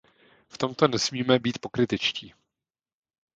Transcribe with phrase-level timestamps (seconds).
[0.49, 2.33] V tomto nesmíme být pokrytečtí.